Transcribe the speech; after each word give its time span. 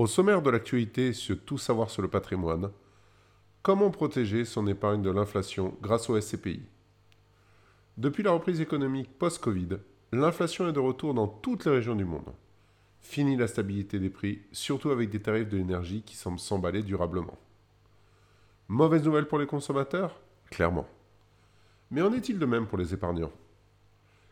Au 0.00 0.06
sommaire 0.06 0.40
de 0.40 0.48
l'actualité 0.48 1.12
sur 1.12 1.38
Tout 1.44 1.58
savoir 1.58 1.90
sur 1.90 2.00
le 2.00 2.08
patrimoine, 2.08 2.70
comment 3.60 3.90
protéger 3.90 4.46
son 4.46 4.66
épargne 4.66 5.02
de 5.02 5.10
l'inflation 5.10 5.76
grâce 5.82 6.08
au 6.08 6.18
SCPI 6.18 6.62
Depuis 7.98 8.22
la 8.22 8.30
reprise 8.30 8.62
économique 8.62 9.10
post-Covid, 9.18 9.76
l'inflation 10.12 10.66
est 10.66 10.72
de 10.72 10.80
retour 10.80 11.12
dans 11.12 11.28
toutes 11.28 11.66
les 11.66 11.72
régions 11.72 11.96
du 11.96 12.06
monde. 12.06 12.32
Fini 13.02 13.36
la 13.36 13.46
stabilité 13.46 13.98
des 13.98 14.08
prix, 14.08 14.40
surtout 14.52 14.88
avec 14.88 15.10
des 15.10 15.20
tarifs 15.20 15.50
de 15.50 15.58
l'énergie 15.58 16.00
qui 16.00 16.16
semblent 16.16 16.38
s'emballer 16.38 16.82
durablement. 16.82 17.36
Mauvaise 18.68 19.04
nouvelle 19.04 19.28
pour 19.28 19.38
les 19.38 19.46
consommateurs? 19.46 20.18
Clairement. 20.50 20.88
Mais 21.90 22.00
en 22.00 22.14
est-il 22.14 22.38
de 22.38 22.46
même 22.46 22.66
pour 22.66 22.78
les 22.78 22.94
épargnants? 22.94 23.32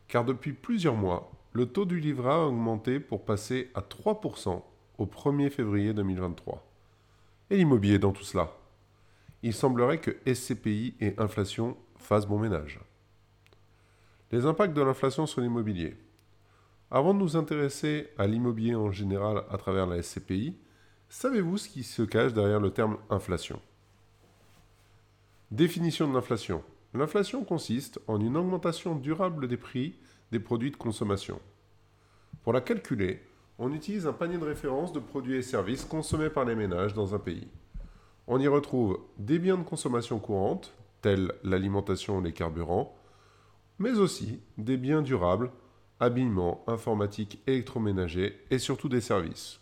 Car 0.08 0.24
depuis 0.24 0.54
plusieurs 0.54 0.96
mois, 0.96 1.30
le 1.52 1.66
taux 1.66 1.84
du 1.84 2.00
livret 2.00 2.32
a 2.32 2.46
augmenté 2.46 3.00
pour 3.00 3.26
passer 3.26 3.70
à 3.74 3.82
3% 3.82 4.62
au 4.98 5.06
1er 5.06 5.48
février 5.48 5.94
2023. 5.94 6.64
Et 7.50 7.56
l'immobilier 7.56 7.98
dans 7.98 8.12
tout 8.12 8.24
cela? 8.24 8.52
Il 9.42 9.54
semblerait 9.54 10.00
que 10.00 10.16
SCPI 10.32 10.96
et 11.00 11.14
inflation 11.18 11.76
fassent 11.96 12.26
bon 12.26 12.38
ménage. 12.38 12.80
Les 14.32 14.44
impacts 14.44 14.74
de 14.74 14.82
l'inflation 14.82 15.26
sur 15.26 15.40
l'immobilier. 15.40 15.96
Avant 16.90 17.14
de 17.14 17.20
nous 17.20 17.36
intéresser 17.36 18.10
à 18.18 18.26
l'immobilier 18.26 18.74
en 18.74 18.90
général 18.90 19.44
à 19.50 19.56
travers 19.56 19.86
la 19.86 20.02
SCPI, 20.02 20.56
savez-vous 21.08 21.58
ce 21.58 21.68
qui 21.68 21.84
se 21.84 22.02
cache 22.02 22.34
derrière 22.34 22.60
le 22.60 22.70
terme 22.70 22.98
inflation? 23.08 23.62
Définition 25.50 26.08
de 26.08 26.14
l'inflation. 26.14 26.62
L'inflation 26.92 27.44
consiste 27.44 28.00
en 28.06 28.20
une 28.20 28.36
augmentation 28.36 28.96
durable 28.96 29.46
des 29.46 29.56
prix 29.56 29.94
des 30.32 30.40
produits 30.40 30.70
de 30.70 30.76
consommation. 30.76 31.40
Pour 32.42 32.52
la 32.52 32.60
calculer, 32.60 33.22
on 33.58 33.72
utilise 33.72 34.06
un 34.06 34.12
panier 34.12 34.38
de 34.38 34.44
référence 34.44 34.92
de 34.92 35.00
produits 35.00 35.36
et 35.36 35.42
services 35.42 35.84
consommés 35.84 36.30
par 36.30 36.44
les 36.44 36.54
ménages 36.54 36.94
dans 36.94 37.14
un 37.14 37.18
pays. 37.18 37.48
On 38.28 38.38
y 38.38 38.46
retrouve 38.46 39.00
des 39.18 39.38
biens 39.38 39.58
de 39.58 39.64
consommation 39.64 40.18
courante, 40.18 40.72
tels 41.02 41.32
l'alimentation 41.42 42.20
et 42.20 42.24
les 42.24 42.32
carburants, 42.32 42.96
mais 43.78 43.98
aussi 43.98 44.40
des 44.58 44.76
biens 44.76 45.02
durables, 45.02 45.50
habillement, 45.98 46.62
informatique, 46.68 47.42
électroménager 47.46 48.38
et 48.50 48.58
surtout 48.58 48.88
des 48.88 49.00
services, 49.00 49.60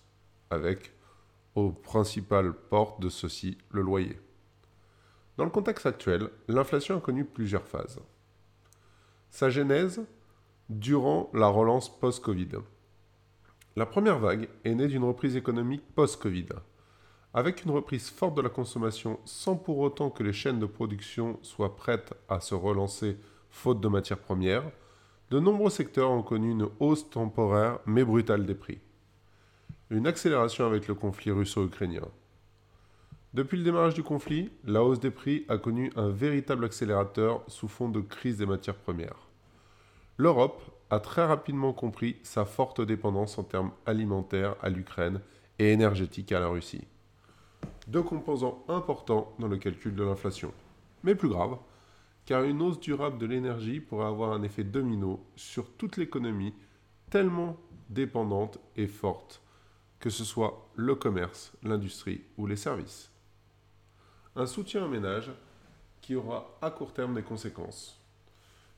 avec 0.51 0.93
aux 1.55 1.71
principales 1.71 2.53
portes 2.53 3.01
de 3.01 3.09
ceux-ci 3.09 3.57
le 3.71 3.81
loyer. 3.81 4.21
Dans 5.39 5.45
le 5.45 5.51
contexte 5.51 5.87
actuel, 5.87 6.29
l'inflation 6.49 6.99
a 6.99 7.01
connu 7.01 7.25
plusieurs 7.25 7.67
phases. 7.67 8.01
Sa 9.31 9.49
genèse 9.49 10.03
durant 10.69 11.31
la 11.33 11.49
relance 11.49 11.89
post-Covid. 11.99 12.59
La 13.79 13.85
première 13.85 14.19
vague 14.19 14.49
est 14.65 14.75
née 14.75 14.89
d'une 14.89 15.05
reprise 15.05 15.37
économique 15.37 15.83
post-Covid. 15.95 16.47
Avec 17.35 17.63
une 17.63 17.73
reprise 17.73 18.09
forte 18.09 18.35
de 18.35 18.41
la 18.41 18.49
consommation 18.49 19.21
sans 19.27 19.55
pour 19.55 19.81
autant 19.81 20.09
que 20.09 20.23
les 20.23 20.33
chaînes 20.33 20.59
de 20.59 20.65
production 20.65 21.39
soient 21.43 21.77
prêtes 21.77 22.15
à 22.31 22.41
se 22.41 22.55
relancer 22.55 23.19
faute 23.51 23.83
de 23.83 23.89
matières 23.89 24.19
premières, 24.19 24.65
de 25.31 25.39
nombreux 25.39 25.69
secteurs 25.69 26.11
ont 26.11 26.23
connu 26.23 26.53
une 26.53 26.71
hausse 26.81 27.11
temporaire 27.11 27.81
mais 27.85 28.03
brutale 28.03 28.47
des 28.47 28.55
prix. 28.55 28.79
Une 29.91 30.07
accélération 30.07 30.65
avec 30.65 30.89
le 30.89 30.95
conflit 30.95 31.31
russo-ukrainien. 31.31 32.09
Depuis 33.35 33.59
le 33.59 33.65
démarrage 33.65 33.93
du 33.93 34.03
conflit, 34.03 34.51
la 34.65 34.83
hausse 34.83 35.01
des 35.01 35.11
prix 35.11 35.45
a 35.51 35.59
connu 35.59 35.93
un 35.97 36.09
véritable 36.09 36.65
accélérateur 36.65 37.45
sous 37.47 37.69
fond 37.69 37.91
de 37.91 38.01
crise 38.01 38.39
des 38.39 38.47
matières 38.47 38.77
premières. 38.77 39.29
L'Europe 40.17 40.63
a 40.91 41.01
très 41.01 41.25
rapidement 41.25 41.73
compris 41.73 42.17
sa 42.23 42.45
forte 42.45 42.81
dépendance 42.81 43.39
en 43.39 43.45
termes 43.45 43.73
alimentaires 43.87 44.57
à 44.63 44.69
l'Ukraine 44.69 45.21
et 45.59 45.73
énergétique 45.73 46.33
à 46.33 46.41
la 46.41 46.49
Russie. 46.49 46.87
Deux 47.89 48.03
composants 48.03 48.65
importants 48.69 49.33
dans 49.39 49.49
le 49.49 49.57
calcul 49.57 49.95
de 49.95 50.05
l'inflation. 50.05 50.53
Mais 51.03 51.15
plus 51.15 51.29
grave, 51.29 51.57
car 52.25 52.43
une 52.43 52.63
hausse 52.63 52.81
durable 52.81 53.19
de 53.19 53.27
l'énergie 53.27 53.81
pourrait 53.81 54.07
avoir 54.07 54.33
un 54.33 54.43
effet 54.43 54.65
domino 54.65 55.25
sur 55.37 55.71
toute 55.73 55.97
l'économie 55.97 56.55
tellement 57.11 57.57
dépendante 57.89 58.59
et 58.77 58.89
forte, 58.89 59.41
que 60.01 60.11
ce 60.11 60.25
soit 60.25 60.69
le 60.75 60.95
commerce, 60.95 61.53
l'industrie 61.63 62.23
ou 62.37 62.47
les 62.47 62.57
services. 62.57 63.11
Un 64.35 64.47
soutien 64.47 64.85
aux 64.85 64.89
ménages 64.89 65.31
qui 66.01 66.15
aura 66.15 66.59
à 66.61 66.71
court 66.71 66.93
terme 66.93 67.15
des 67.15 67.23
conséquences. 67.23 68.01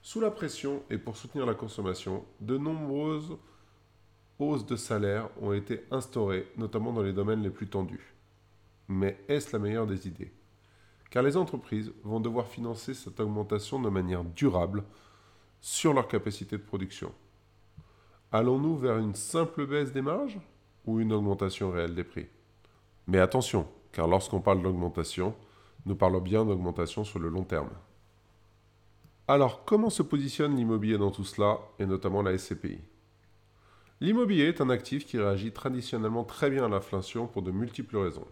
Sous 0.03 0.21
la 0.21 0.31
pression 0.31 0.83
et 0.91 0.99
pour 0.99 1.17
soutenir 1.17 1.45
la 1.45 1.55
consommation, 1.55 2.25
de 2.41 2.57
nombreuses 2.57 3.37
hausses 4.39 4.67
de 4.67 4.77
salaire 4.77 5.29
ont 5.41 5.53
été 5.53 5.85
instaurées, 5.91 6.47
notamment 6.57 6.93
dans 6.93 7.03
les 7.03 7.13
domaines 7.13 7.43
les 7.43 7.51
plus 7.51 7.69
tendus. 7.69 8.15
Mais 8.87 9.19
est-ce 9.29 9.53
la 9.53 9.59
meilleure 9.59 9.87
des 9.87 10.07
idées? 10.07 10.33
Car 11.11 11.23
les 11.23 11.37
entreprises 11.37 11.93
vont 12.05 12.21
devoir 12.21 12.47
financer 12.47 12.95
cette 12.95 13.21
augmentation 13.21 13.81
de 13.81 13.89
manière 13.89 14.25
durable 14.25 14.85
sur 15.61 15.93
leur 15.93 16.07
capacité 16.07 16.57
de 16.57 16.63
production. 16.63 17.13
Allons-nous 18.31 18.77
vers 18.77 18.99
une 18.99 19.15
simple 19.15 19.67
baisse 19.67 19.93
des 19.93 20.03
marges 20.03 20.39
ou 20.87 21.01
une 21.01 21.13
augmentation 21.13 21.71
réelle 21.71 21.95
des 21.95 22.05
prix? 22.05 22.27
Mais 23.07 23.19
attention, 23.19 23.67
car 23.91 24.07
lorsqu'on 24.07 24.41
parle 24.41 24.63
d'augmentation, 24.63 25.35
nous 25.87 25.97
parlons 25.97 26.21
bien 26.21 26.45
d'augmentation 26.45 27.05
sur 27.05 27.19
le 27.19 27.29
long 27.29 27.45
terme. 27.45 27.71
Alors, 29.31 29.67
comment 29.67 29.91
se 29.91 30.03
positionne 30.03 30.57
l'immobilier 30.57 30.97
dans 30.97 31.11
tout 31.11 31.25
cela, 31.25 31.59
et 31.79 31.85
notamment 31.85 32.23
la 32.23 32.39
SCPI 32.39 32.79
L'immobilier 34.01 34.45
est 34.45 34.63
un 34.63 34.71
actif 34.71 35.05
qui 35.05 35.19
réagit 35.19 35.53
traditionnellement 35.53 36.25
très 36.25 36.49
bien 36.49 36.65
à 36.65 36.69
l'inflation 36.69 37.27
pour 37.27 37.43
de 37.43 37.51
multiples 37.51 37.99
raisons. 37.99 38.27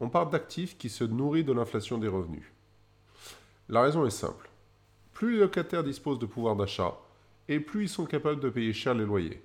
On 0.00 0.10
parle 0.10 0.28
d'actifs 0.28 0.76
qui 0.76 0.90
se 0.90 1.04
nourrit 1.04 1.44
de 1.44 1.52
l'inflation 1.54 1.96
des 1.96 2.08
revenus. 2.08 2.44
La 3.70 3.80
raison 3.80 4.04
est 4.04 4.10
simple. 4.10 4.50
Plus 5.14 5.32
les 5.32 5.40
locataires 5.40 5.82
disposent 5.82 6.18
de 6.18 6.26
pouvoir 6.26 6.56
d'achat, 6.56 6.94
et 7.48 7.58
plus 7.58 7.84
ils 7.84 7.88
sont 7.88 8.04
capables 8.04 8.40
de 8.40 8.50
payer 8.50 8.74
cher 8.74 8.92
les 8.92 9.06
loyers. 9.06 9.42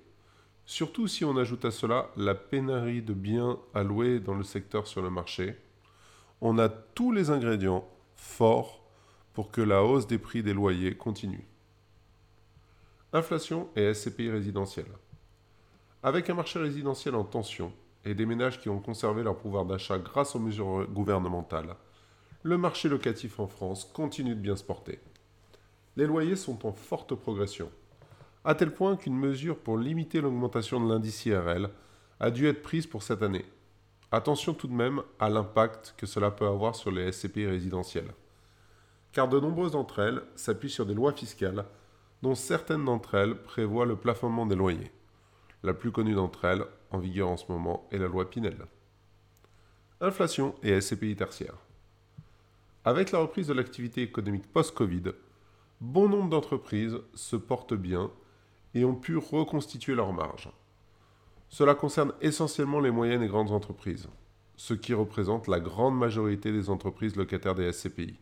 Surtout 0.66 1.08
si 1.08 1.24
on 1.24 1.38
ajoute 1.38 1.64
à 1.64 1.70
cela 1.70 2.10
la 2.14 2.34
pénurie 2.34 3.00
de 3.00 3.14
biens 3.14 3.58
à 3.72 3.82
louer 3.82 4.20
dans 4.20 4.34
le 4.34 4.44
secteur 4.44 4.86
sur 4.86 5.00
le 5.00 5.08
marché, 5.08 5.56
on 6.42 6.58
a 6.58 6.68
tous 6.68 7.10
les 7.10 7.30
ingrédients 7.30 7.88
forts 8.16 8.77
pour 9.38 9.52
que 9.52 9.60
la 9.60 9.84
hausse 9.84 10.08
des 10.08 10.18
prix 10.18 10.42
des 10.42 10.52
loyers 10.52 10.96
continue. 10.96 11.46
Inflation 13.12 13.68
et 13.76 13.94
SCPI 13.94 14.30
résidentiel. 14.30 14.86
Avec 16.02 16.28
un 16.28 16.34
marché 16.34 16.58
résidentiel 16.58 17.14
en 17.14 17.22
tension 17.22 17.72
et 18.04 18.16
des 18.16 18.26
ménages 18.26 18.60
qui 18.60 18.68
ont 18.68 18.80
conservé 18.80 19.22
leur 19.22 19.36
pouvoir 19.36 19.64
d'achat 19.64 19.96
grâce 20.00 20.34
aux 20.34 20.40
mesures 20.40 20.88
gouvernementales, 20.88 21.76
le 22.42 22.58
marché 22.58 22.88
locatif 22.88 23.38
en 23.38 23.46
France 23.46 23.84
continue 23.84 24.34
de 24.34 24.40
bien 24.40 24.56
se 24.56 24.64
porter. 24.64 24.98
Les 25.96 26.08
loyers 26.08 26.34
sont 26.34 26.66
en 26.66 26.72
forte 26.72 27.14
progression, 27.14 27.70
à 28.42 28.56
tel 28.56 28.74
point 28.74 28.96
qu'une 28.96 29.16
mesure 29.16 29.56
pour 29.56 29.78
limiter 29.78 30.20
l'augmentation 30.20 30.84
de 30.84 30.92
l'indice 30.92 31.26
IRL 31.26 31.70
a 32.18 32.32
dû 32.32 32.48
être 32.48 32.62
prise 32.62 32.88
pour 32.88 33.04
cette 33.04 33.22
année. 33.22 33.44
Attention 34.10 34.52
tout 34.52 34.66
de 34.66 34.74
même 34.74 35.00
à 35.20 35.28
l'impact 35.28 35.94
que 35.96 36.06
cela 36.06 36.32
peut 36.32 36.48
avoir 36.48 36.74
sur 36.74 36.90
les 36.90 37.12
SCPI 37.12 37.46
résidentiels 37.46 38.10
car 39.18 39.26
de 39.26 39.40
nombreuses 39.40 39.72
d'entre 39.72 39.98
elles 39.98 40.22
s'appuient 40.36 40.70
sur 40.70 40.86
des 40.86 40.94
lois 40.94 41.12
fiscales, 41.12 41.64
dont 42.22 42.36
certaines 42.36 42.84
d'entre 42.84 43.16
elles 43.16 43.42
prévoient 43.42 43.84
le 43.84 43.96
plafonnement 43.96 44.46
des 44.46 44.54
loyers. 44.54 44.92
La 45.64 45.74
plus 45.74 45.90
connue 45.90 46.14
d'entre 46.14 46.44
elles, 46.44 46.64
en 46.92 46.98
vigueur 46.98 47.28
en 47.28 47.36
ce 47.36 47.50
moment, 47.50 47.88
est 47.90 47.98
la 47.98 48.06
loi 48.06 48.30
Pinel. 48.30 48.66
Inflation 50.00 50.54
et 50.62 50.80
SCPI 50.80 51.16
tertiaire. 51.16 51.56
Avec 52.84 53.10
la 53.10 53.18
reprise 53.18 53.48
de 53.48 53.54
l'activité 53.54 54.02
économique 54.02 54.46
post-Covid, 54.52 55.10
bon 55.80 56.08
nombre 56.08 56.30
d'entreprises 56.30 56.98
se 57.14 57.34
portent 57.34 57.74
bien 57.74 58.12
et 58.74 58.84
ont 58.84 58.94
pu 58.94 59.16
reconstituer 59.16 59.96
leurs 59.96 60.12
marges. 60.12 60.52
Cela 61.48 61.74
concerne 61.74 62.12
essentiellement 62.20 62.78
les 62.78 62.92
moyennes 62.92 63.24
et 63.24 63.28
grandes 63.28 63.50
entreprises, 63.50 64.08
ce 64.54 64.74
qui 64.74 64.94
représente 64.94 65.48
la 65.48 65.58
grande 65.58 65.98
majorité 65.98 66.52
des 66.52 66.70
entreprises 66.70 67.16
locataires 67.16 67.56
des 67.56 67.72
SCPI. 67.72 68.16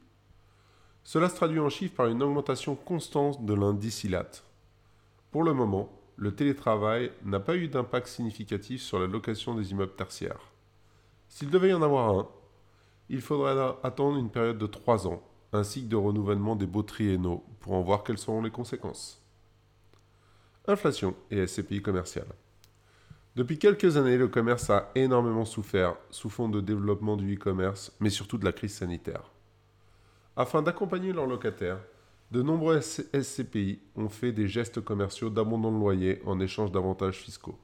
Cela 1.06 1.28
se 1.28 1.36
traduit 1.36 1.60
en 1.60 1.68
chiffres 1.68 1.94
par 1.94 2.08
une 2.08 2.20
augmentation 2.20 2.74
constante 2.74 3.46
de 3.46 3.54
l'indice 3.54 4.02
ILAT. 4.02 4.42
Pour 5.30 5.44
le 5.44 5.52
moment, 5.52 5.88
le 6.16 6.34
télétravail 6.34 7.12
n'a 7.24 7.38
pas 7.38 7.54
eu 7.54 7.68
d'impact 7.68 8.08
significatif 8.08 8.82
sur 8.82 8.98
la 8.98 9.06
location 9.06 9.54
des 9.54 9.70
immeubles 9.70 9.94
tertiaires. 9.94 10.40
S'il 11.28 11.48
devait 11.48 11.68
y 11.68 11.74
en 11.74 11.82
avoir 11.82 12.10
un, 12.10 12.28
il 13.08 13.20
faudrait 13.20 13.56
attendre 13.84 14.18
une 14.18 14.30
période 14.30 14.58
de 14.58 14.66
3 14.66 15.06
ans, 15.06 15.22
ainsi 15.52 15.84
que 15.84 15.90
de 15.90 15.94
renouvellement 15.94 16.56
des 16.56 16.66
baux 16.66 16.82
triennaux, 16.82 17.44
pour 17.60 17.74
en 17.74 17.82
voir 17.82 18.02
quelles 18.02 18.18
seront 18.18 18.42
les 18.42 18.50
conséquences. 18.50 19.24
Inflation 20.66 21.14
et 21.30 21.46
SCPI 21.46 21.82
commercial. 21.82 22.26
Depuis 23.36 23.60
quelques 23.60 23.96
années, 23.96 24.18
le 24.18 24.26
commerce 24.26 24.70
a 24.70 24.90
énormément 24.96 25.44
souffert 25.44 25.94
sous 26.10 26.30
fond 26.30 26.48
de 26.48 26.60
développement 26.60 27.16
du 27.16 27.36
e-commerce, 27.36 27.92
mais 28.00 28.10
surtout 28.10 28.38
de 28.38 28.44
la 28.44 28.52
crise 28.52 28.74
sanitaire. 28.74 29.30
Afin 30.36 30.62
d'accompagner 30.62 31.12
leurs 31.12 31.26
locataires, 31.26 31.80
de 32.30 32.42
nombreux 32.42 32.80
SCPI 32.80 33.80
ont 33.96 34.08
fait 34.08 34.32
des 34.32 34.48
gestes 34.48 34.80
commerciaux 34.80 35.30
d'abondant 35.30 35.72
de 35.72 35.78
loyer 35.78 36.20
en 36.26 36.40
échange 36.40 36.72
d'avantages 36.72 37.18
fiscaux. 37.18 37.58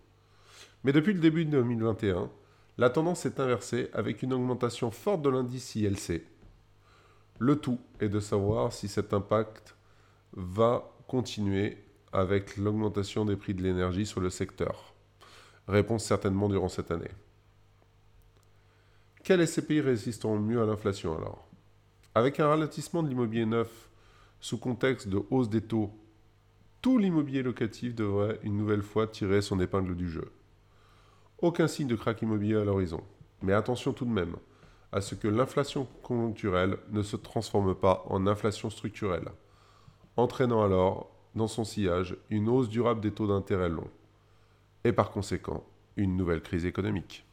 Mais 0.85 0.93
depuis 0.93 1.13
le 1.13 1.21
début 1.21 1.45
de 1.45 1.51
2021, 1.51 2.31
La 2.79 2.89
tendance 2.89 3.27
est 3.27 3.39
inversée 3.39 3.91
avec 3.93 4.23
une 4.23 4.33
augmentation 4.33 4.91
forte 4.91 5.21
de 5.23 5.29
l'indice 5.29 5.75
ILC. 5.75 6.23
Le 7.39 7.57
tout 7.57 7.79
est 8.01 8.09
de 8.09 8.19
savoir 8.19 8.73
si 8.73 8.89
cet 8.89 9.13
impact 9.13 9.77
va 10.33 10.91
continuer 11.07 11.85
avec 12.13 12.57
l'augmentation 12.57 13.27
des 13.27 13.37
prix 13.37 13.53
de 13.53 13.63
l'énergie 13.63 14.07
sur 14.07 14.21
le 14.21 14.31
secteur. 14.31 14.95
Réponse 15.69 16.05
certainement 16.05 16.49
durant 16.49 16.69
cette 16.69 16.91
année. 16.91 17.11
Quels 19.23 19.47
SCPI 19.47 19.83
résisteront 19.83 20.39
mieux 20.39 20.63
à 20.63 20.67
l'inflation 20.67 21.17
alors? 21.17 21.52
Avec 22.15 22.41
un 22.41 22.49
ralentissement 22.49 23.03
de 23.03 23.09
l'immobilier 23.09 23.47
neuf 23.47 23.89
sous 24.39 24.59
contexte 24.59 25.09
de 25.09 25.23
hausse 25.31 25.49
des 25.49 25.63
taux, 25.63 25.91
tout 26.83 26.99
l'immobilier 26.99 27.43
locatif 27.43 27.95
devrait 27.95 28.39
une 28.43 28.57
nouvelle 28.57 28.83
fois 28.83 29.07
tirer 29.07 29.41
son 29.41 29.61
épingle 29.61 29.97
du 29.97 30.11
jeu. 30.11 30.31
Aucun 31.39 31.69
signe 31.69 31.87
de 31.87 31.97
crack 31.97 32.21
immobilier 32.21 32.57
à 32.57 32.65
l'horizon. 32.65 33.03
Mais 33.41 33.55
attention 33.55 33.93
tout 33.93 34.05
de 34.05 34.11
même 34.11 34.37
à 34.93 35.01
ce 35.01 35.15
que 35.15 35.27
l'inflation 35.27 35.89
conjoncturelle 36.03 36.77
ne 36.91 37.03
se 37.03 37.17
transforme 37.17 37.75
pas 37.75 38.05
en 38.09 38.27
inflation 38.27 38.69
structurelle, 38.69 39.31
entraînant 40.19 40.63
alors 40.63 41.11
dans 41.35 41.49
son 41.49 41.65
sillage 41.65 42.17
une 42.29 42.51
hausse 42.51 42.69
durable 42.69 43.01
des 43.01 43.11
taux 43.11 43.27
d'intérêt 43.27 43.71
longs, 43.71 43.91
et 44.85 44.93
par 44.93 45.11
conséquent 45.11 45.65
une 45.97 46.19
nouvelle 46.19 46.43
crise 46.43 46.67
économique. 46.67 47.25